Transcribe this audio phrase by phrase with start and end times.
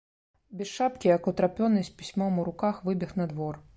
[0.61, 3.63] Без шапкі, як утрапёны, з пісьмом у руках выбег на двор.